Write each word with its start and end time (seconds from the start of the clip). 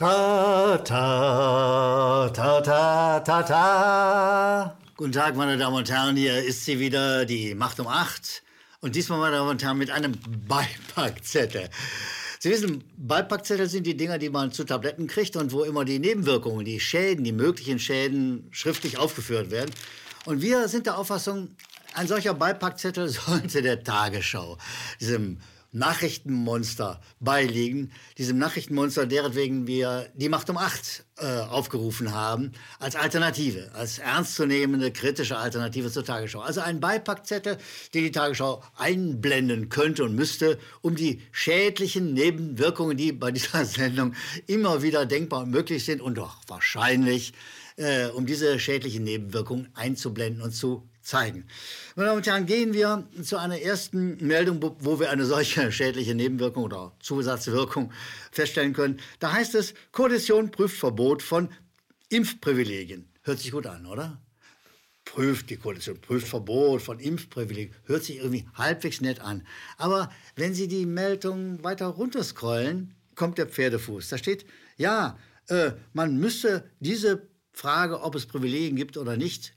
Ta, 0.00 0.78
ta, 0.82 2.30
ta, 2.32 2.60
ta, 2.62 3.20
ta, 3.20 3.42
ta. 3.42 4.76
Guten 4.96 5.12
Tag, 5.12 5.36
meine 5.36 5.58
Damen 5.58 5.76
und 5.76 5.90
Herren, 5.90 6.16
hier 6.16 6.42
ist 6.42 6.64
sie 6.64 6.78
wieder, 6.80 7.26
die 7.26 7.54
Macht 7.54 7.78
um 7.80 7.86
acht. 7.86 8.42
Und 8.80 8.96
diesmal, 8.96 9.18
meine 9.18 9.36
Damen 9.36 9.50
und 9.50 9.62
Herren, 9.62 9.76
mit 9.76 9.90
einem 9.90 10.14
Beipackzettel. 10.48 11.68
Sie 12.38 12.48
wissen, 12.48 12.82
Beipackzettel 12.96 13.68
sind 13.68 13.86
die 13.86 13.94
Dinger, 13.94 14.16
die 14.16 14.30
man 14.30 14.52
zu 14.52 14.64
Tabletten 14.64 15.06
kriegt 15.06 15.36
und 15.36 15.52
wo 15.52 15.64
immer 15.64 15.84
die 15.84 15.98
Nebenwirkungen, 15.98 16.64
die 16.64 16.80
Schäden, 16.80 17.22
die 17.22 17.32
möglichen 17.32 17.78
Schäden 17.78 18.48
schriftlich 18.52 18.96
aufgeführt 18.96 19.50
werden. 19.50 19.70
Und 20.24 20.40
wir 20.40 20.66
sind 20.68 20.86
der 20.86 20.96
Auffassung, 20.96 21.50
ein 21.92 22.08
solcher 22.08 22.32
Beipackzettel 22.32 23.06
sollte 23.10 23.60
der 23.60 23.84
Tagesschau, 23.84 24.56
diesem 24.98 25.40
Nachrichtenmonster 25.72 27.00
beiliegen. 27.20 27.92
Diesem 28.18 28.38
Nachrichtenmonster, 28.38 29.06
deretwegen 29.06 29.66
wir 29.66 30.10
die 30.14 30.28
Macht 30.28 30.50
um 30.50 30.56
acht 30.56 31.04
äh, 31.16 31.26
aufgerufen 31.26 32.12
haben, 32.12 32.52
als 32.78 32.96
Alternative, 32.96 33.70
als 33.74 33.98
ernstzunehmende, 33.98 34.90
kritische 34.90 35.36
Alternative 35.36 35.90
zur 35.90 36.04
Tagesschau. 36.04 36.40
Also 36.40 36.60
ein 36.60 36.80
Beipackzettel, 36.80 37.58
den 37.94 38.04
die 38.04 38.10
Tagesschau 38.10 38.62
einblenden 38.76 39.68
könnte 39.68 40.04
und 40.04 40.14
müsste, 40.14 40.58
um 40.80 40.96
die 40.96 41.22
schädlichen 41.30 42.14
Nebenwirkungen, 42.14 42.96
die 42.96 43.12
bei 43.12 43.30
dieser 43.32 43.64
Sendung 43.64 44.14
immer 44.46 44.82
wieder 44.82 45.06
denkbar 45.06 45.42
und 45.42 45.50
möglich 45.50 45.84
sind 45.84 46.00
und 46.00 46.18
doch 46.18 46.38
wahrscheinlich, 46.48 47.32
äh, 47.76 48.06
um 48.08 48.26
diese 48.26 48.58
schädlichen 48.58 49.04
Nebenwirkungen 49.04 49.68
einzublenden 49.74 50.42
und 50.42 50.52
zu 50.52 50.88
zeigen. 51.10 51.44
Meine 51.96 52.06
Damen 52.06 52.18
und 52.18 52.26
Herren, 52.26 52.46
gehen 52.46 52.72
wir 52.72 53.06
zu 53.22 53.36
einer 53.36 53.60
ersten 53.60 54.24
Meldung, 54.24 54.62
wo 54.78 55.00
wir 55.00 55.10
eine 55.10 55.26
solche 55.26 55.72
schädliche 55.78 56.14
Nebenwirkung 56.14 56.64
oder 56.64 56.92
Zusatzwirkung 57.00 57.92
feststellen 58.30 58.72
können. 58.72 59.00
Da 59.18 59.32
heißt 59.32 59.56
es, 59.56 59.74
Koalition 59.90 60.50
prüft 60.50 60.78
Verbot 60.78 61.22
von 61.22 61.50
Impfprivilegien. 62.08 63.08
Hört 63.22 63.40
sich 63.40 63.50
gut 63.50 63.66
an, 63.66 63.86
oder? 63.86 64.20
Prüft 65.04 65.50
die 65.50 65.56
Koalition, 65.56 66.00
prüft 66.00 66.28
Verbot 66.28 66.80
von 66.80 67.00
Impfprivilegien. 67.00 67.74
Hört 67.84 68.04
sich 68.04 68.18
irgendwie 68.18 68.46
halbwegs 68.54 69.00
nett 69.00 69.20
an. 69.20 69.44
Aber 69.76 70.10
wenn 70.36 70.54
Sie 70.54 70.68
die 70.68 70.86
Meldung 70.86 71.62
weiter 71.64 71.86
runterscrollen, 71.86 72.94
kommt 73.16 73.38
der 73.38 73.46
Pferdefuß. 73.46 74.08
Da 74.08 74.18
steht, 74.18 74.46
ja, 74.76 75.18
äh, 75.48 75.72
man 75.92 76.18
müsste 76.18 76.70
diese 76.78 77.28
Frage, 77.52 78.00
ob 78.02 78.14
es 78.14 78.26
Privilegien 78.26 78.76
gibt 78.76 78.96
oder 78.96 79.16
nicht, 79.16 79.54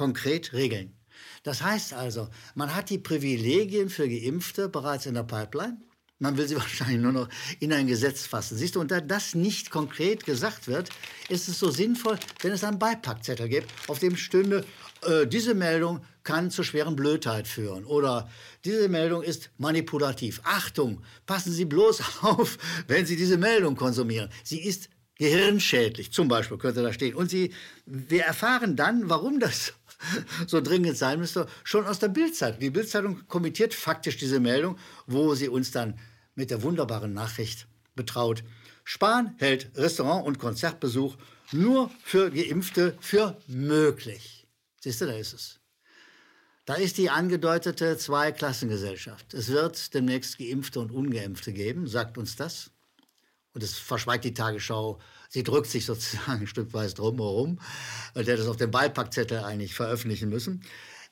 konkret 0.00 0.54
regeln. 0.54 0.94
Das 1.42 1.62
heißt 1.62 1.92
also, 1.92 2.30
man 2.54 2.74
hat 2.74 2.88
die 2.88 2.96
Privilegien 2.96 3.90
für 3.90 4.08
Geimpfte 4.08 4.70
bereits 4.70 5.04
in 5.04 5.12
der 5.12 5.24
Pipeline. 5.24 5.76
Man 6.18 6.38
will 6.38 6.48
sie 6.48 6.56
wahrscheinlich 6.64 7.02
nur 7.02 7.12
noch 7.12 7.28
in 7.58 7.70
ein 7.70 7.86
Gesetz 7.86 8.24
fassen. 8.24 8.56
Siehst 8.56 8.76
du, 8.76 8.80
und 8.80 8.90
da 8.90 9.02
das 9.02 9.34
nicht 9.34 9.70
konkret 9.70 10.24
gesagt 10.24 10.68
wird, 10.68 10.88
ist 11.28 11.50
es 11.50 11.58
so 11.58 11.68
sinnvoll, 11.70 12.18
wenn 12.40 12.52
es 12.52 12.64
einen 12.64 12.78
Beipackzettel 12.78 13.50
gibt, 13.50 13.68
auf 13.88 13.98
dem 13.98 14.16
stünde, 14.16 14.64
äh, 15.02 15.26
diese 15.26 15.52
Meldung 15.52 16.00
kann 16.22 16.50
zu 16.50 16.62
schweren 16.62 16.96
Blödheit 16.96 17.46
führen 17.46 17.84
oder 17.84 18.30
diese 18.64 18.88
Meldung 18.88 19.22
ist 19.22 19.50
manipulativ. 19.58 20.40
Achtung, 20.44 21.02
passen 21.26 21.52
Sie 21.52 21.66
bloß 21.66 22.02
auf, 22.22 22.56
wenn 22.86 23.04
Sie 23.04 23.16
diese 23.16 23.36
Meldung 23.36 23.76
konsumieren. 23.76 24.30
Sie 24.44 24.60
ist 24.60 24.88
gehirnschädlich, 25.20 26.12
zum 26.12 26.28
Beispiel 26.28 26.56
könnte 26.56 26.82
da 26.82 26.94
stehen. 26.94 27.14
Und 27.14 27.28
Sie, 27.28 27.52
wir 27.84 28.22
erfahren 28.22 28.74
dann, 28.74 29.10
warum 29.10 29.38
das 29.38 29.74
so 30.46 30.60
dringend 30.60 30.96
sein 30.96 31.18
müsste, 31.18 31.46
schon 31.64 31.86
aus 31.86 31.98
der 31.98 32.08
Bildzeitung. 32.08 32.60
Die 32.60 32.70
Bildzeitung 32.70 33.26
kommentiert 33.28 33.74
faktisch 33.74 34.16
diese 34.16 34.40
Meldung, 34.40 34.78
wo 35.06 35.34
sie 35.34 35.48
uns 35.48 35.70
dann 35.70 35.98
mit 36.34 36.50
der 36.50 36.62
wunderbaren 36.62 37.12
Nachricht 37.12 37.66
betraut. 37.94 38.42
Spahn 38.84 39.34
hält 39.38 39.70
Restaurant- 39.76 40.26
und 40.26 40.38
Konzertbesuch 40.38 41.16
nur 41.52 41.90
für 42.02 42.30
Geimpfte 42.30 42.96
für 43.00 43.36
möglich. 43.46 44.46
Siehst 44.80 45.00
du, 45.00 45.06
da 45.06 45.12
ist 45.12 45.32
es. 45.32 45.60
Da 46.64 46.74
ist 46.74 46.98
die 46.98 47.10
angedeutete 47.10 47.96
Zweiklassengesellschaft. 47.96 49.34
Es 49.34 49.48
wird 49.48 49.92
demnächst 49.94 50.38
Geimpfte 50.38 50.80
und 50.80 50.92
Ungeimpfte 50.92 51.52
geben, 51.52 51.86
sagt 51.86 52.16
uns 52.16 52.36
das. 52.36 52.70
Und 53.52 53.62
das 53.62 53.74
verschweigt 53.74 54.24
die 54.24 54.34
Tagesschau. 54.34 54.98
Sie 55.28 55.42
drückt 55.42 55.68
sich 55.68 55.86
sozusagen 55.86 56.42
ein 56.42 56.46
Stück 56.46 56.72
weit 56.72 56.98
drumherum. 56.98 57.60
Der 58.14 58.36
das 58.36 58.46
auf 58.46 58.56
dem 58.56 58.70
Beipackzettel 58.70 59.38
eigentlich 59.38 59.74
veröffentlichen 59.74 60.28
müssen. 60.28 60.62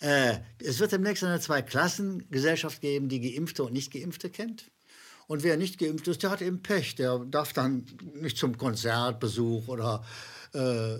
Äh, 0.00 0.38
es 0.62 0.78
wird 0.78 0.92
demnächst 0.92 1.24
eine 1.24 1.40
Zweiklassengesellschaft 1.40 2.80
geben, 2.80 3.08
die 3.08 3.20
Geimpfte 3.20 3.64
und 3.64 3.72
Nicht-Geimpfte 3.72 4.30
kennt. 4.30 4.70
Und 5.28 5.42
wer 5.42 5.58
nicht 5.58 5.78
geimpft 5.78 6.08
ist, 6.08 6.22
der 6.22 6.30
hat 6.30 6.40
eben 6.40 6.62
Pech. 6.62 6.94
Der 6.94 7.18
darf 7.18 7.52
dann 7.52 7.84
nicht 8.14 8.38
zum 8.38 8.56
Konzertbesuch 8.56 9.68
oder 9.68 10.02
äh, 10.54 10.96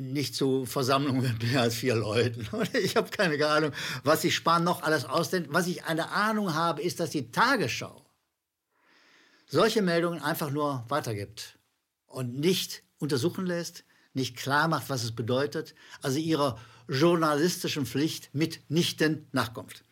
nicht 0.00 0.34
zu 0.34 0.64
Versammlungen 0.64 1.20
mit 1.20 1.42
mehr 1.42 1.60
als 1.60 1.74
vier 1.74 1.94
Leuten. 1.94 2.48
Ich 2.82 2.96
habe 2.96 3.10
keine 3.10 3.46
Ahnung, 3.46 3.72
was 4.04 4.22
sich 4.22 4.34
Spahn 4.34 4.64
noch 4.64 4.82
alles 4.82 5.04
ausdenkt. 5.04 5.52
Was 5.52 5.66
ich 5.66 5.84
eine 5.84 6.10
Ahnung 6.10 6.54
habe, 6.54 6.80
ist, 6.80 6.98
dass 6.98 7.10
die 7.10 7.30
Tagesschau 7.30 8.07
solche 9.48 9.82
Meldungen 9.82 10.22
einfach 10.22 10.50
nur 10.50 10.84
weitergibt 10.88 11.58
und 12.06 12.38
nicht 12.38 12.82
untersuchen 12.98 13.46
lässt, 13.46 13.84
nicht 14.12 14.36
klar 14.36 14.68
macht, 14.68 14.90
was 14.90 15.04
es 15.04 15.12
bedeutet, 15.12 15.74
also 16.02 16.18
ihrer 16.18 16.58
journalistischen 16.88 17.86
Pflicht 17.86 18.30
mitnichten 18.34 19.28
nachkommt. 19.32 19.84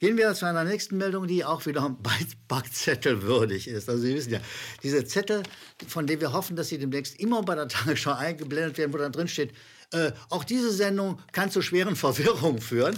Gehen 0.00 0.16
wir 0.16 0.32
zu 0.34 0.46
einer 0.46 0.62
nächsten 0.62 0.96
Meldung, 0.96 1.26
die 1.26 1.44
auch 1.44 1.66
wieder 1.66 1.96
Backzettel 2.48 3.22
würdig 3.22 3.66
ist. 3.66 3.88
Also 3.88 4.02
Sie 4.02 4.14
wissen 4.14 4.32
ja, 4.32 4.40
diese 4.82 5.04
Zettel, 5.04 5.42
von 5.88 6.06
denen 6.06 6.20
wir 6.20 6.32
hoffen, 6.32 6.54
dass 6.54 6.68
sie 6.68 6.78
demnächst 6.78 7.18
immer 7.18 7.42
bei 7.42 7.56
der 7.56 7.66
Tagesschau 7.68 8.12
eingeblendet 8.12 8.78
werden, 8.78 8.92
wo 8.92 8.98
dann 8.98 9.10
drin 9.10 9.26
steht, 9.26 9.52
äh, 9.92 10.12
auch 10.28 10.44
diese 10.44 10.70
Sendung 10.70 11.20
kann 11.32 11.50
zu 11.50 11.62
schweren 11.62 11.96
Verwirrungen 11.96 12.60
führen. 12.60 12.96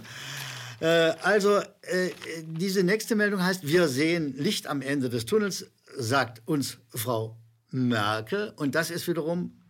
Äh, 0.81 1.15
also 1.23 1.59
äh, 1.59 2.11
diese 2.43 2.83
nächste 2.83 3.17
Meldung 3.17 3.43
heißt, 3.43 3.67
wir 3.67 3.89
sehen 3.89 4.35
Licht 4.37 4.67
am 4.67 4.83
Ende 4.83 5.09
des 5.09 5.25
Tunnels, 5.25 5.67
sagt 5.97 6.43
uns 6.47 6.79
Frau 6.91 7.37
Merkel. 7.71 8.53
Und 8.57 8.75
das 8.75 8.91
ist 8.91 9.09
wiederum 9.09 9.61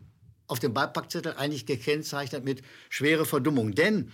auf 0.46 0.58
dem 0.58 0.74
Beipackzettel 0.74 1.34
eigentlich 1.34 1.66
gekennzeichnet 1.66 2.44
mit 2.44 2.62
schwere 2.88 3.24
Verdummung. 3.24 3.72
Denn 3.72 4.10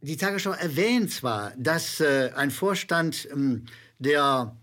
die 0.00 0.16
Tagesschau 0.16 0.52
erwähnt 0.52 1.12
zwar, 1.12 1.52
dass 1.56 2.00
äh, 2.00 2.30
ein 2.34 2.50
Vorstand 2.50 3.28
ähm, 3.30 3.66
der 3.98 4.56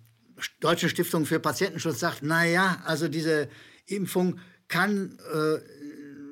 Deutschen 0.60 0.90
Stiftung 0.90 1.26
für 1.26 1.40
Patientenschutz 1.40 2.00
sagt, 2.00 2.20
na 2.24 2.46
ja, 2.46 2.82
also 2.86 3.08
diese 3.08 3.50
Impfung 3.86 4.40
kann 4.68 5.18
äh, 5.34 5.60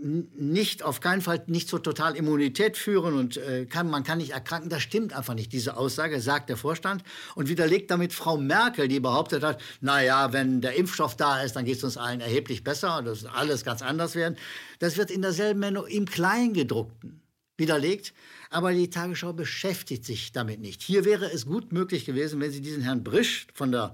nicht, 0.01 0.83
auf 0.83 0.99
keinen 0.99 1.21
Fall 1.21 1.43
nicht 1.47 1.69
zur 1.69 1.81
Totalimmunität 1.81 2.77
führen 2.77 3.15
und 3.15 3.37
äh, 3.37 3.65
kann, 3.65 3.89
man 3.89 4.03
kann 4.03 4.17
nicht 4.17 4.31
erkranken. 4.31 4.69
Das 4.69 4.81
stimmt 4.81 5.13
einfach 5.13 5.33
nicht. 5.33 5.51
Diese 5.53 5.77
Aussage 5.77 6.21
sagt 6.21 6.49
der 6.49 6.57
Vorstand 6.57 7.03
und 7.35 7.49
widerlegt 7.49 7.91
damit 7.91 8.13
Frau 8.13 8.37
Merkel, 8.37 8.87
die 8.87 8.99
behauptet 8.99 9.43
hat, 9.43 9.61
na 9.81 10.01
ja, 10.03 10.33
wenn 10.33 10.61
der 10.61 10.75
Impfstoff 10.75 11.15
da 11.15 11.41
ist, 11.41 11.55
dann 11.55 11.65
geht 11.65 11.77
es 11.77 11.83
uns 11.83 11.97
allen 11.97 12.21
erheblich 12.21 12.63
besser 12.63 12.99
und 12.99 13.05
das 13.05 13.23
wird 13.23 13.33
alles 13.33 13.63
ganz 13.63 13.81
anders 13.81 14.15
werden. 14.15 14.37
Das 14.79 14.97
wird 14.97 15.11
in 15.11 15.21
derselben 15.21 15.59
Meldung 15.59 15.87
im 15.87 16.05
Kleingedruckten 16.05 17.21
widerlegt, 17.57 18.13
aber 18.49 18.71
die 18.73 18.89
Tagesschau 18.89 19.33
beschäftigt 19.33 20.05
sich 20.05 20.31
damit 20.31 20.59
nicht. 20.59 20.81
Hier 20.81 21.05
wäre 21.05 21.31
es 21.31 21.45
gut 21.45 21.71
möglich 21.71 22.05
gewesen, 22.05 22.39
wenn 22.39 22.51
Sie 22.51 22.61
diesen 22.61 22.83
Herrn 22.83 23.03
Brisch 23.03 23.47
von 23.53 23.71
der 23.71 23.93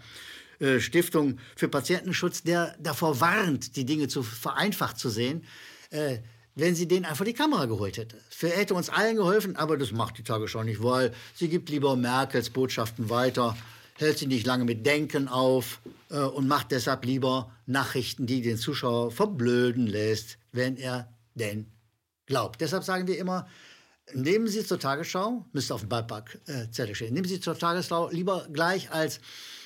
äh, 0.59 0.79
Stiftung 0.79 1.39
für 1.55 1.67
Patientenschutz, 1.67 2.43
der 2.43 2.75
davor 2.79 3.19
warnt, 3.19 3.75
die 3.75 3.85
Dinge 3.85 4.07
zu 4.07 4.23
vereinfacht 4.23 4.99
zu 4.99 5.09
sehen, 5.09 5.43
äh, 5.93 6.19
wenn 6.55 6.75
sie 6.75 6.87
den 6.87 7.05
einfach 7.05 7.25
die 7.25 7.33
Kamera 7.33 7.65
geholt 7.65 7.97
hätte. 7.97 8.17
Das 8.29 8.51
hätte 8.51 8.73
uns 8.73 8.89
allen 8.89 9.15
geholfen, 9.15 9.55
aber 9.55 9.77
das 9.77 9.91
macht 9.91 10.17
die 10.17 10.23
Tagesschau 10.23 10.63
nicht, 10.63 10.83
weil 10.83 11.13
sie 11.33 11.47
gibt 11.47 11.69
lieber 11.69 11.95
Merkels 11.95 12.49
Botschaften 12.49 13.09
weiter, 13.09 13.57
hält 13.95 14.17
sie 14.19 14.27
nicht 14.27 14.45
lange 14.45 14.65
mit 14.65 14.85
Denken 14.85 15.27
auf 15.27 15.79
äh, 16.09 16.19
und 16.19 16.47
macht 16.47 16.71
deshalb 16.71 17.05
lieber 17.05 17.51
Nachrichten, 17.65 18.25
die 18.25 18.41
den 18.41 18.57
Zuschauer 18.57 19.11
verblöden 19.11 19.87
lässt, 19.87 20.37
wenn 20.51 20.77
er 20.77 21.11
denn 21.35 21.67
glaubt. 22.25 22.61
Deshalb 22.61 22.83
sagen 22.83 23.07
wir 23.07 23.17
immer, 23.17 23.47
nehmen 24.13 24.47
Sie 24.47 24.65
zur 24.65 24.79
Tagesschau, 24.79 25.45
müsste 25.53 25.73
auf 25.73 25.81
dem 25.81 25.89
Beipackzettel 25.89 26.91
äh, 26.91 26.95
stehen, 26.95 27.13
nehmen 27.13 27.27
Sie 27.27 27.39
zur 27.39 27.57
Tagesschau 27.57 28.09
lieber 28.09 28.47
gleich 28.51 28.91
als 28.91 29.19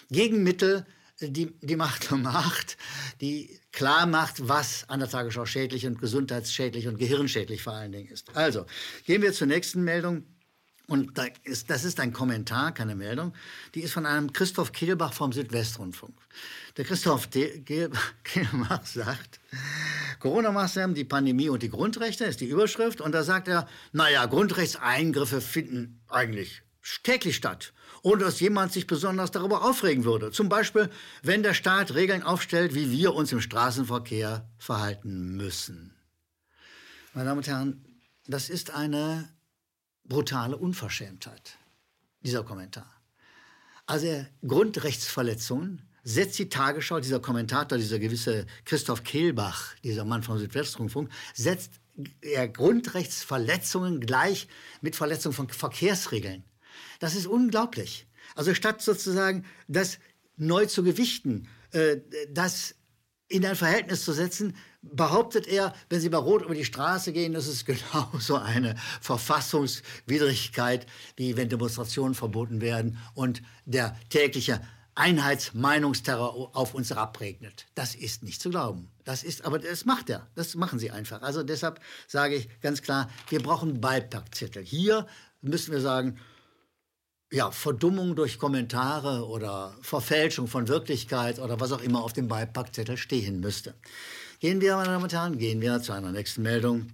Gegenmittel 0.10 0.86
die, 1.20 1.54
die 1.62 1.76
Macht 1.76 2.12
Macht, 2.18 2.78
die 3.22 3.60
klar 3.72 4.06
macht, 4.06 4.48
was 4.48 4.88
an 4.90 5.00
der 5.00 5.10
Tagesschau 5.10 5.46
schädlich 5.46 5.86
und 5.86 6.00
gesundheitsschädlich 6.00 6.88
und 6.88 6.98
gehirnschädlich 6.98 7.64
vor 7.64 7.74
allen 7.74 7.92
Dingen 7.92 8.10
ist. 8.10 8.36
Also, 8.36 8.66
gehen 9.06 9.22
wir 9.22 9.34
zur 9.34 9.48
nächsten 9.48 9.84
Meldung. 9.84 10.24
Und 10.90 11.18
da 11.18 11.26
ist, 11.44 11.70
das 11.70 11.84
ist 11.84 12.00
ein 12.00 12.14
Kommentar, 12.14 12.74
keine 12.74 12.96
Meldung. 12.96 13.34
Die 13.76 13.82
ist 13.82 13.92
von 13.92 14.06
einem 14.06 14.32
Christoph 14.32 14.72
Kehlbach 14.72 15.12
vom 15.12 15.34
Südwestrundfunk. 15.34 16.16
Der 16.78 16.86
Christoph 16.86 17.30
Kehlbach 18.24 18.86
sagt, 18.86 19.42
Corona-Maßnahmen, 20.20 20.96
die 20.96 21.04
Pandemie 21.04 21.50
und 21.50 21.62
die 21.62 21.70
Grundrechte 21.70 22.24
ist 22.24 22.40
die 22.40 22.48
Überschrift. 22.48 23.02
Und 23.02 23.12
da 23.12 23.24
sagt 23.24 23.50
er, 23.50 23.68
naja, 23.92 24.26
Grundrechtseingriffe 24.28 25.42
finden 25.42 26.00
eigentlich 26.08 26.62
täglich 27.04 27.36
statt, 27.36 27.74
ohne 28.02 28.24
dass 28.24 28.40
jemand 28.40 28.72
sich 28.74 28.88
besonders 28.88 29.32
darüber 29.32 29.64
aufregen 29.64 30.04
würde. 30.04 30.32
Zum 30.32 30.50
Beispiel, 30.50 30.90
wenn 31.22 31.44
der 31.44 31.54
Staat 31.54 31.94
Regeln 31.94 32.24
aufstellt, 32.24 32.74
wie 32.74 32.92
wir 32.92 33.14
uns 33.14 33.32
im 33.32 33.42
Straßenverkehr 33.42 34.50
verhalten 34.58 35.36
müssen. 35.36 35.94
Meine 37.14 37.30
Damen 37.30 37.40
und 37.40 37.48
Herren, 37.48 37.86
das 38.28 38.50
ist 38.50 38.72
eine 38.72 39.30
brutale 40.04 40.58
Unverschämtheit, 40.58 41.58
dieser 42.22 42.44
Kommentar. 42.44 42.90
Also 43.86 44.26
Grundrechtsverletzungen 44.46 45.82
setzt 46.04 46.40
die 46.40 46.50
Tagesschau, 46.50 47.00
dieser 47.00 47.20
Kommentator, 47.20 47.78
dieser 47.78 48.00
gewisse 48.00 48.46
Christoph 48.66 49.04
Kehlbach, 49.04 49.76
dieser 49.84 50.06
Mann 50.06 50.24
vom 50.24 50.38
Südwestrundfunk, 50.38 51.10
setzt 51.34 51.80
er 52.22 52.48
Grundrechtsverletzungen 52.48 54.00
gleich 54.00 54.48
mit 54.82 54.96
Verletzung 54.96 55.34
von 55.34 55.50
Verkehrsregeln. 55.50 56.44
Das 57.00 57.16
ist 57.16 57.28
unglaublich. 57.28 58.08
Also 58.36 58.54
statt 58.54 58.82
sozusagen 58.82 59.46
das 59.68 60.00
neu 60.36 60.66
zu 60.66 60.84
gewichten, 60.84 61.48
äh, 61.72 61.98
das 62.30 62.76
in 63.30 63.46
ein 63.46 63.56
Verhältnis 63.56 64.06
zu 64.06 64.14
setzen, 64.14 64.56
behauptet 64.82 65.48
er, 65.48 65.74
wenn 65.90 66.00
Sie 66.00 66.10
bei 66.10 66.18
Rot 66.18 66.44
über 66.44 66.56
die 66.56 66.64
Straße 66.64 67.12
gehen, 67.12 67.34
das 67.34 67.48
ist 67.48 67.66
genauso 67.94 68.38
eine 68.38 68.76
Verfassungswidrigkeit, 69.02 70.86
wie 71.16 71.36
wenn 71.36 71.50
Demonstrationen 71.50 72.16
verboten 72.16 72.62
werden 72.62 72.98
und 73.14 73.42
der 73.66 73.98
tägliche 74.10 74.62
Einheitsmeinungsterror 74.96 76.56
auf 76.56 76.74
uns 76.74 76.90
herabregnet. 76.90 77.68
Das 77.76 77.94
ist 77.94 78.24
nicht 78.24 78.42
zu 78.42 78.50
glauben. 78.50 78.90
Das 79.04 79.24
ist, 79.24 79.46
aber 79.46 79.60
das 79.60 79.86
macht 79.86 80.10
er. 80.10 80.28
Das 80.34 80.56
machen 80.56 80.80
sie 80.80 80.90
einfach. 80.90 81.22
Also 81.22 81.44
deshalb 81.44 81.80
sage 82.08 82.36
ich 82.36 82.62
ganz 82.62 82.82
klar, 82.82 83.10
wir 83.30 83.42
brauchen 83.44 83.80
Beipackzettel. 83.80 84.64
Hier 84.64 85.06
müssen 85.42 85.72
wir 85.72 85.82
sagen, 85.82 86.18
ja, 87.32 87.52
Verdummung 87.52 88.16
durch 88.16 88.40
Kommentare 88.40 89.28
oder 89.28 89.76
Verfälschung 89.82 90.48
von 90.48 90.68
Wirklichkeit 90.68 91.40
oder 91.40 91.60
was 91.60 91.72
auch 91.72 91.82
immer 91.82 92.04
auf 92.04 92.14
dem 92.14 92.28
Beipackzettel 92.28 92.98
stehen 92.98 93.40
müsste. 93.40 93.74
Gehen 94.40 94.62
wir, 94.62 94.76
meine 94.76 94.90
Damen 94.90 95.04
und 95.04 95.14
Herren, 95.14 95.38
gehen 95.38 95.62
wir 95.62 95.82
zu 95.82 95.94
einer 95.94 96.12
nächsten 96.12 96.44
Meldung. 96.44 96.88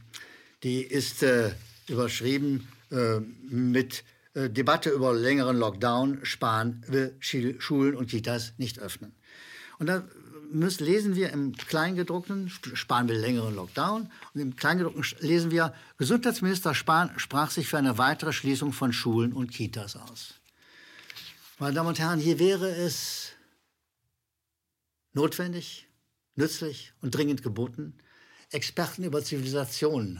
Die 0.63 0.81
ist 0.81 1.23
äh, 1.23 1.51
überschrieben 1.87 2.67
äh, 2.89 3.19
mit 3.19 4.03
äh, 4.33 4.49
Debatte 4.49 4.89
über 4.89 5.13
längeren 5.13 5.57
Lockdown, 5.57 6.19
Spahn 6.23 6.83
will 6.87 7.15
Schulen 7.19 7.95
und 7.95 8.09
Kitas 8.09 8.53
nicht 8.57 8.79
öffnen. 8.79 9.13
Und 9.77 9.87
da 9.87 10.03
müssen, 10.59 10.85
lesen 10.85 11.15
wir 11.15 11.31
im 11.31 11.55
Kleingedruckten, 11.55 12.49
Spahn 12.49 13.07
will 13.07 13.17
längeren 13.17 13.55
Lockdown, 13.55 14.11
und 14.33 14.41
im 14.41 14.55
Kleingedruckten 14.55 15.03
lesen 15.19 15.51
wir, 15.51 15.73
Gesundheitsminister 15.97 16.73
Spahn 16.73 17.11
sprach 17.17 17.51
sich 17.51 17.67
für 17.67 17.77
eine 17.77 17.97
weitere 17.97 18.33
Schließung 18.33 18.73
von 18.73 18.93
Schulen 18.93 19.33
und 19.33 19.51
Kitas 19.51 19.95
aus. 19.95 20.35
Meine 21.59 21.75
Damen 21.75 21.89
und 21.89 21.99
Herren, 21.99 22.19
hier 22.19 22.39
wäre 22.39 22.69
es 22.69 23.31
notwendig, 25.13 25.87
nützlich 26.35 26.93
und 27.01 27.15
dringend 27.15 27.43
geboten, 27.43 27.97
Experten 28.51 29.03
über 29.03 29.23
Zivilisation 29.23 30.19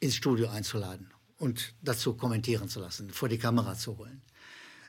ins 0.00 0.16
Studio 0.16 0.48
einzuladen 0.48 1.12
und 1.38 1.74
dazu 1.82 2.14
kommentieren 2.14 2.68
zu 2.68 2.80
lassen, 2.80 3.10
vor 3.10 3.28
die 3.28 3.38
Kamera 3.38 3.74
zu 3.74 3.98
holen. 3.98 4.22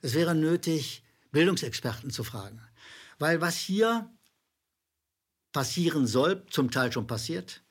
Es 0.01 0.13
wäre 0.13 0.35
nötig, 0.35 1.03
Bildungsexperten 1.31 2.11
zu 2.11 2.23
fragen. 2.23 2.61
Weil 3.19 3.41
was 3.41 3.57
hier 3.57 4.09
passieren 5.53 6.05
soll, 6.07 6.43
zum 6.49 6.71
Teil 6.71 6.91
schon 6.91 7.07
passiert, 7.07 7.61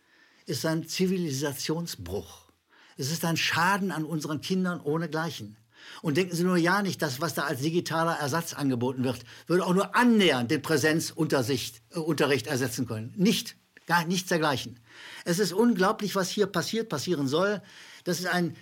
ist 0.47 0.65
ein 0.65 0.89
Zivilisationsbruch. 0.89 2.51
Es 2.97 3.11
ist 3.11 3.25
ein 3.25 3.37
Schaden 3.37 3.91
an 3.91 4.05
unseren 4.05 4.41
Kindern 4.41 4.81
ohnegleichen. 4.81 5.57
Und 6.01 6.17
denken 6.17 6.35
Sie 6.35 6.45
nur 6.45 6.57
ja 6.57 6.81
nicht, 6.81 7.03
dass 7.03 7.21
was 7.21 7.35
da 7.35 7.43
als 7.43 7.61
digitaler 7.61 8.15
Ersatz 8.15 8.55
angeboten 8.55 9.05
wird, 9.05 9.21
würde 9.47 9.67
auch 9.67 9.75
nur 9.75 9.97
annähernd 9.97 10.51
den 10.51 10.63
Präsenzunterricht 10.63 11.83
äh, 11.91 12.49
ersetzen 12.49 12.87
können. 12.87 13.13
Nicht, 13.17 13.57
gar 13.87 14.07
nichts 14.07 14.29
dergleichen. 14.29 14.79
Es 15.25 15.41
ist 15.41 15.53
unglaublich, 15.53 16.15
was 16.15 16.31
hier 16.31 16.47
passiert, 16.47 16.89
passieren 16.89 17.27
soll. 17.27 17.61
Das 18.05 18.21
ist 18.21 18.27
ein 18.27 18.57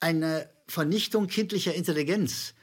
eine 0.00 0.48
Vernichtung 0.66 1.26
kindlicher 1.26 1.74
Intelligenz. 1.74 2.54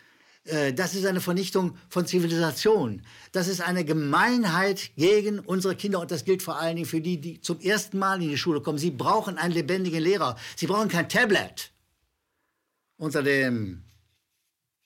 Äh, 0.48 0.74
das 0.74 0.96
ist 0.96 1.06
eine 1.06 1.22
Vernichtung 1.22 1.78
von 1.90 2.08
Zivilisation. 2.08 3.04
Das 3.32 3.48
ist 3.48 3.62
eine 3.62 3.86
Gemeinheit 3.86 4.92
gegen 4.96 5.40
unsere 5.40 5.76
Kinder 5.76 6.00
und 6.00 6.10
das 6.12 6.26
gilt 6.26 6.42
vor 6.42 6.58
allen 6.58 6.78
Dingen 6.78 6.88
für 6.88 7.02
die, 7.02 7.20
die 7.20 7.42
zum 7.42 7.60
ersten 7.60 8.00
Mal 8.00 8.22
in 8.22 8.30
die 8.30 8.38
Schule 8.38 8.62
kommen. 8.62 8.78
Sie 8.78 8.92
brauchen 8.92 9.38
einen 9.38 9.54
lebendigen 9.54 10.02
Lehrer. 10.02 10.38
Sie 10.56 10.68
brauchen 10.68 10.88
kein 10.90 11.10
Tablet. 11.10 11.72
Unter 12.98 13.24
dem 13.24 13.84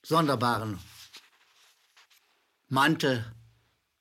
sonderbaren 0.03 0.79
Mantel 2.67 3.25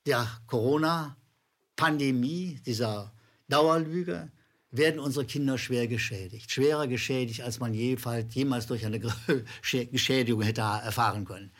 der 0.05 0.27
Corona-Pandemie, 0.47 2.59
dieser 2.65 3.13
Dauerlüge, 3.47 4.31
werden 4.71 4.99
unsere 4.99 5.25
Kinder 5.25 5.57
schwer 5.57 5.87
geschädigt. 5.87 6.51
Schwerer 6.51 6.87
geschädigt, 6.87 7.41
als 7.41 7.59
man 7.59 7.73
jemals 7.73 8.67
durch 8.67 8.85
eine 8.85 8.99
Geschädigung 9.91 10.41
hätte 10.41 10.61
erfahren 10.61 11.25
können. 11.25 11.51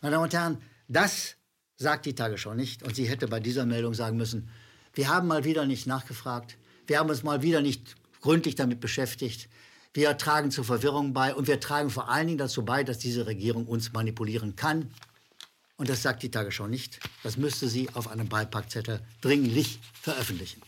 Meine 0.00 0.12
Damen 0.12 0.24
und 0.24 0.34
Herren, 0.34 0.58
das 0.88 1.36
sagt 1.76 2.06
die 2.06 2.14
Tagesschau 2.14 2.54
nicht. 2.54 2.82
Und 2.82 2.96
sie 2.96 3.08
hätte 3.08 3.28
bei 3.28 3.40
dieser 3.40 3.66
Meldung 3.66 3.94
sagen 3.94 4.16
müssen, 4.16 4.50
wir 4.94 5.08
haben 5.08 5.28
mal 5.28 5.44
wieder 5.44 5.66
nicht 5.66 5.86
nachgefragt. 5.86 6.56
Wir 6.86 6.98
haben 6.98 7.10
uns 7.10 7.22
mal 7.22 7.42
wieder 7.42 7.60
nicht 7.60 7.96
gründlich 8.20 8.54
damit 8.54 8.80
beschäftigt. 8.80 9.48
Wir 9.92 10.16
tragen 10.16 10.50
zur 10.50 10.64
Verwirrung 10.64 11.12
bei 11.12 11.34
und 11.34 11.46
wir 11.46 11.60
tragen 11.60 11.90
vor 11.90 12.08
allen 12.08 12.26
Dingen 12.26 12.38
dazu 12.38 12.64
bei, 12.64 12.82
dass 12.82 12.98
diese 12.98 13.26
Regierung 13.26 13.66
uns 13.66 13.92
manipulieren 13.92 14.56
kann. 14.56 14.90
Und 15.76 15.88
das 15.88 16.02
sagt 16.02 16.22
die 16.22 16.30
Tagesschau 16.30 16.66
nicht. 16.66 17.00
Das 17.22 17.36
müsste 17.36 17.68
sie 17.68 17.88
auf 17.94 18.08
einem 18.08 18.28
Beipackzettel 18.28 19.00
dringlich 19.20 19.80
veröffentlichen. 19.92 20.62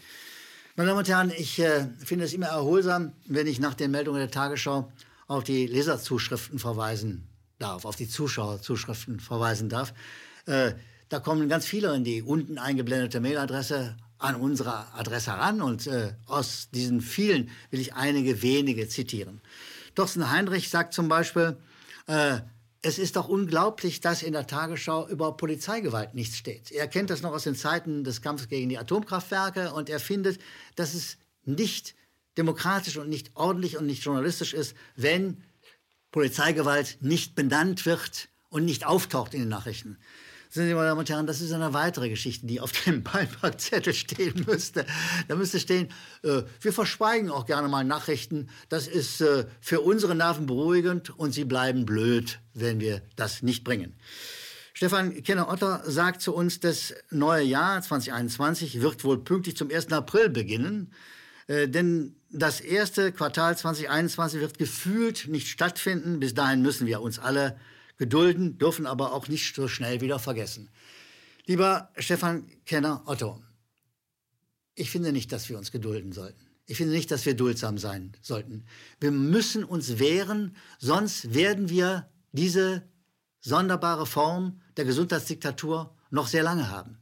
Meine 0.78 0.88
Damen 0.88 0.98
und 0.98 1.08
Herren, 1.08 1.32
ich 1.34 1.58
äh, 1.58 1.88
finde 2.04 2.26
es 2.26 2.34
immer 2.34 2.48
erholsam, 2.48 3.14
wenn 3.26 3.46
ich 3.46 3.60
nach 3.60 3.72
den 3.72 3.90
Meldungen 3.90 4.20
der 4.20 4.30
Tagesschau 4.30 4.92
auf 5.26 5.42
die 5.42 5.66
Leserzuschriften 5.66 6.58
verweisen 6.58 7.26
darf, 7.58 7.86
auf 7.86 7.96
die 7.96 8.06
Zuschauerzuschriften 8.06 9.18
verweisen 9.18 9.70
darf. 9.70 9.94
Äh, 10.44 10.72
da 11.08 11.18
kommen 11.18 11.48
ganz 11.48 11.64
viele 11.64 11.94
in 11.96 12.04
die 12.04 12.20
unten 12.20 12.58
eingeblendete 12.58 13.20
Mailadresse 13.20 13.96
an 14.18 14.34
unsere 14.34 14.92
Adresse 14.92 15.30
heran 15.30 15.62
und 15.62 15.86
äh, 15.86 16.12
aus 16.26 16.68
diesen 16.74 17.00
vielen 17.00 17.48
will 17.70 17.80
ich 17.80 17.94
einige 17.94 18.42
wenige 18.42 18.86
zitieren. 18.86 19.40
Thorsten 19.94 20.30
Heinrich 20.30 20.68
sagt 20.68 20.92
zum 20.92 21.08
Beispiel, 21.08 21.56
äh, 22.06 22.40
es 22.86 23.00
ist 23.00 23.16
doch 23.16 23.26
unglaublich, 23.26 24.00
dass 24.00 24.22
in 24.22 24.32
der 24.32 24.46
Tagesschau 24.46 25.08
über 25.08 25.36
Polizeigewalt 25.36 26.14
nichts 26.14 26.36
steht. 26.36 26.70
Er 26.70 26.86
kennt 26.86 27.10
das 27.10 27.20
noch 27.20 27.32
aus 27.32 27.42
den 27.42 27.56
Zeiten 27.56 28.04
des 28.04 28.22
Kampfes 28.22 28.48
gegen 28.48 28.68
die 28.68 28.78
Atomkraftwerke 28.78 29.72
und 29.72 29.90
er 29.90 29.98
findet, 29.98 30.40
dass 30.76 30.94
es 30.94 31.16
nicht 31.44 31.96
demokratisch 32.38 32.96
und 32.96 33.08
nicht 33.08 33.32
ordentlich 33.34 33.76
und 33.76 33.86
nicht 33.86 34.04
journalistisch 34.04 34.54
ist, 34.54 34.76
wenn 34.94 35.42
Polizeigewalt 36.12 36.98
nicht 37.00 37.34
benannt 37.34 37.86
wird 37.86 38.28
und 38.50 38.64
nicht 38.64 38.86
auftaucht 38.86 39.34
in 39.34 39.40
den 39.40 39.48
Nachrichten. 39.48 39.98
Sehen 40.56 40.68
Sie, 40.68 40.74
meine 40.74 40.88
Damen 40.88 41.00
und 41.00 41.10
Herren, 41.10 41.26
das 41.26 41.42
ist 41.42 41.52
eine 41.52 41.74
weitere 41.74 42.08
Geschichte, 42.08 42.46
die 42.46 42.62
auf 42.62 42.72
dem 42.72 43.02
Beipackzettel 43.04 43.92
stehen 43.92 44.46
müsste. 44.46 44.86
Da 45.28 45.36
müsste 45.36 45.60
stehen, 45.60 45.88
äh, 46.22 46.44
wir 46.62 46.72
verschweigen 46.72 47.30
auch 47.30 47.44
gerne 47.44 47.68
mal 47.68 47.84
Nachrichten. 47.84 48.48
Das 48.70 48.88
ist 48.88 49.20
äh, 49.20 49.44
für 49.60 49.82
unsere 49.82 50.14
Nerven 50.14 50.46
beruhigend 50.46 51.10
und 51.18 51.32
sie 51.32 51.44
bleiben 51.44 51.84
blöd, 51.84 52.38
wenn 52.54 52.80
wir 52.80 53.02
das 53.16 53.42
nicht 53.42 53.64
bringen. 53.64 53.96
Stefan 54.72 55.22
Kenner-Otter 55.22 55.82
sagt 55.84 56.22
zu 56.22 56.34
uns, 56.34 56.58
das 56.58 56.94
neue 57.10 57.44
Jahr 57.44 57.82
2021 57.82 58.80
wird 58.80 59.04
wohl 59.04 59.22
pünktlich 59.22 59.58
zum 59.58 59.70
1. 59.70 59.92
April 59.92 60.30
beginnen. 60.30 60.90
Äh, 61.48 61.68
denn 61.68 62.16
das 62.30 62.62
erste 62.62 63.12
Quartal 63.12 63.58
2021 63.58 64.40
wird 64.40 64.56
gefühlt 64.56 65.28
nicht 65.28 65.48
stattfinden. 65.48 66.18
Bis 66.18 66.32
dahin 66.32 66.62
müssen 66.62 66.86
wir 66.86 67.02
uns 67.02 67.18
alle 67.18 67.58
gedulden, 67.96 68.58
dürfen 68.58 68.86
aber 68.86 69.12
auch 69.12 69.28
nicht 69.28 69.54
so 69.54 69.68
schnell 69.68 70.00
wieder 70.00 70.18
vergessen. 70.18 70.70
Lieber 71.46 71.90
Stefan 71.98 72.46
Kenner 72.64 73.02
Otto, 73.06 73.42
ich 74.74 74.90
finde 74.90 75.12
nicht, 75.12 75.32
dass 75.32 75.48
wir 75.48 75.56
uns 75.56 75.70
gedulden 75.70 76.12
sollten. 76.12 76.46
Ich 76.66 76.76
finde 76.76 76.92
nicht, 76.92 77.10
dass 77.10 77.24
wir 77.24 77.34
duldsam 77.34 77.78
sein 77.78 78.12
sollten. 78.20 78.64
Wir 79.00 79.12
müssen 79.12 79.64
uns 79.64 79.98
wehren, 79.98 80.56
sonst 80.78 81.32
werden 81.34 81.68
wir 81.70 82.10
diese 82.32 82.82
sonderbare 83.40 84.06
Form 84.06 84.60
der 84.76 84.84
Gesundheitsdiktatur 84.84 85.96
noch 86.10 86.26
sehr 86.26 86.42
lange 86.42 86.68
haben. 86.68 86.98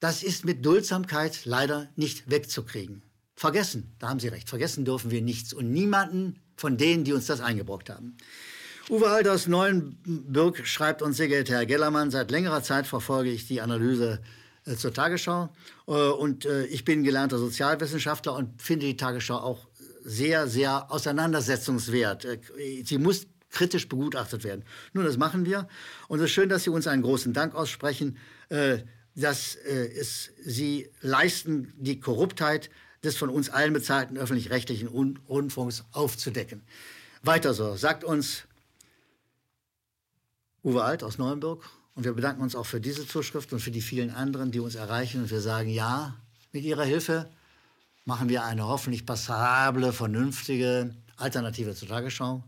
Das 0.00 0.22
ist 0.22 0.44
mit 0.44 0.64
Duldsamkeit 0.64 1.44
leider 1.44 1.90
nicht 1.94 2.30
wegzukriegen. 2.30 3.02
Vergessen, 3.36 3.94
da 3.98 4.08
haben 4.08 4.20
Sie 4.20 4.28
recht, 4.28 4.48
vergessen 4.48 4.84
dürfen 4.84 5.10
wir 5.10 5.22
nichts 5.22 5.52
und 5.52 5.70
niemanden 5.70 6.40
von 6.56 6.76
denen, 6.76 7.04
die 7.04 7.12
uns 7.12 7.26
das 7.26 7.40
eingebrockt 7.40 7.88
haben. 7.88 8.16
Uwe 8.90 9.08
Alt 9.08 9.28
aus 9.28 9.46
Neuenburg 9.46 10.66
schreibt 10.66 11.00
uns, 11.00 11.16
sehr 11.16 11.28
geehrter 11.28 11.52
Herr 11.52 11.64
Gellermann, 11.64 12.10
seit 12.10 12.32
längerer 12.32 12.60
Zeit 12.64 12.88
verfolge 12.88 13.30
ich 13.30 13.46
die 13.46 13.60
Analyse 13.60 14.20
äh, 14.66 14.74
zur 14.74 14.92
Tagesschau 14.92 15.48
äh, 15.86 15.92
und 15.92 16.44
äh, 16.44 16.64
ich 16.64 16.84
bin 16.84 17.04
gelernter 17.04 17.38
Sozialwissenschaftler 17.38 18.34
und 18.34 18.60
finde 18.60 18.86
die 18.86 18.96
Tagesschau 18.96 19.36
auch 19.36 19.68
sehr, 20.02 20.48
sehr 20.48 20.90
auseinandersetzungswert. 20.90 22.26
Sie 22.82 22.98
muss 22.98 23.28
kritisch 23.50 23.88
begutachtet 23.88 24.42
werden. 24.42 24.64
Nun, 24.92 25.04
das 25.04 25.18
machen 25.18 25.46
wir. 25.46 25.68
Und 26.08 26.18
es 26.18 26.24
ist 26.24 26.32
schön, 26.32 26.48
dass 26.48 26.64
Sie 26.64 26.70
uns 26.70 26.88
einen 26.88 27.02
großen 27.02 27.32
Dank 27.32 27.54
aussprechen, 27.54 28.16
dass 29.14 29.54
es, 29.54 30.30
Sie 30.42 30.88
leisten, 31.00 31.74
die 31.76 32.00
Korruptheit 32.00 32.70
des 33.04 33.16
von 33.16 33.28
uns 33.28 33.50
allen 33.50 33.74
bezahlten 33.74 34.16
öffentlich-rechtlichen 34.16 34.88
Rundfunks 34.88 35.84
aufzudecken. 35.92 36.62
Weiter 37.22 37.52
so, 37.52 37.76
sagt 37.76 38.02
uns 38.02 38.44
Uwe 40.62 40.82
Alt 40.82 41.02
aus 41.02 41.18
Neuenburg. 41.18 41.64
Und 41.94 42.04
wir 42.04 42.12
bedanken 42.12 42.42
uns 42.42 42.54
auch 42.54 42.66
für 42.66 42.80
diese 42.80 43.06
Zuschrift 43.06 43.52
und 43.52 43.60
für 43.60 43.70
die 43.70 43.82
vielen 43.82 44.10
anderen, 44.10 44.52
die 44.52 44.60
uns 44.60 44.74
erreichen. 44.74 45.22
Und 45.22 45.30
wir 45.30 45.40
sagen, 45.40 45.68
ja, 45.68 46.16
mit 46.52 46.64
Ihrer 46.64 46.84
Hilfe 46.84 47.28
machen 48.04 48.28
wir 48.28 48.44
eine 48.44 48.66
hoffentlich 48.66 49.06
passable, 49.06 49.92
vernünftige 49.92 50.94
Alternative 51.16 51.74
zur 51.74 51.88
Tagesschau. 51.88 52.42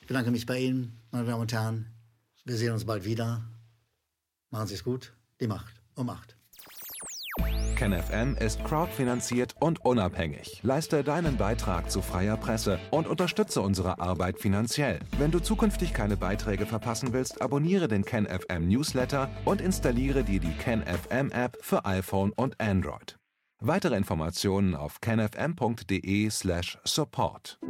Ich 0.00 0.06
bedanke 0.06 0.30
mich 0.30 0.46
bei 0.46 0.58
Ihnen, 0.58 0.98
meine 1.10 1.26
Damen 1.26 1.42
und 1.42 1.52
Herren. 1.52 1.86
Wir 2.44 2.56
sehen 2.56 2.72
uns 2.72 2.84
bald 2.84 3.04
wieder. 3.04 3.42
Machen 4.50 4.66
Sie 4.66 4.74
es 4.74 4.84
gut. 4.84 5.12
Die 5.40 5.46
Macht 5.46 5.74
um 5.94 6.06
Macht. 6.06 6.39
KenFM 7.80 8.36
ist 8.38 8.62
crowdfinanziert 8.62 9.56
und 9.58 9.82
unabhängig. 9.82 10.60
Leiste 10.62 11.02
deinen 11.02 11.38
Beitrag 11.38 11.90
zu 11.90 12.02
freier 12.02 12.36
Presse 12.36 12.78
und 12.90 13.08
unterstütze 13.08 13.62
unsere 13.62 14.00
Arbeit 14.00 14.38
finanziell. 14.38 14.98
Wenn 15.16 15.30
du 15.30 15.40
zukünftig 15.40 15.94
keine 15.94 16.18
Beiträge 16.18 16.66
verpassen 16.66 17.14
willst, 17.14 17.40
abonniere 17.40 17.88
den 17.88 18.04
KenFM 18.04 18.68
Newsletter 18.68 19.30
und 19.46 19.62
installiere 19.62 20.24
dir 20.24 20.40
die 20.40 20.52
KenFM 20.52 21.32
App 21.32 21.56
für 21.62 21.86
iPhone 21.86 22.32
und 22.32 22.60
Android. 22.60 23.16
Weitere 23.60 23.96
Informationen 23.96 24.74
auf 24.74 25.00
kenfm.de/support. 25.00 27.60